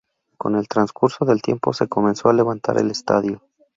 [0.35, 3.43] Con el transcurso del tiempo, se comenzó a levantar el estadio.